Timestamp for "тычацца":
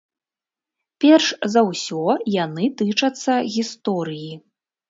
2.81-3.33